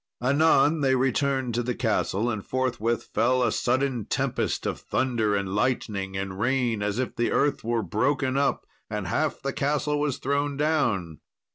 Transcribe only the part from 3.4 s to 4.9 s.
a sudden tempest of